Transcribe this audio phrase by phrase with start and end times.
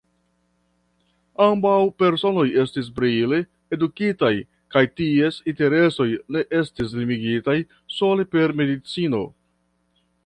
[1.47, 3.39] Ambaŭ personoj estis brile
[3.77, 4.31] edukitaj
[4.77, 7.59] kaj ties interesoj ne estis limigitaj
[8.01, 9.23] sole per medicino.